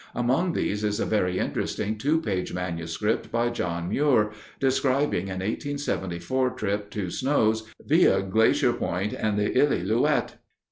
[0.15, 6.49] Among these is a very interesting two page manuscript by John Muir, describing an 1874
[6.55, 10.39] trip to Snow's via Glacier Point and the Illilouette.